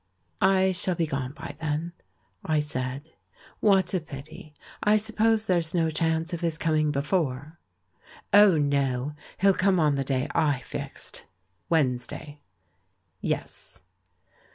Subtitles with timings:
[0.41, 1.91] "I shall be gone by then,"
[2.43, 3.11] I said.
[3.59, 4.55] "What a pity!
[4.81, 7.59] I suppose there's no chance of his coming before?"
[8.33, 11.27] "Oh, no, he'U come on the day I fixed.'*
[11.69, 12.39] "Wednesday?"
[13.21, 13.81] "Yes."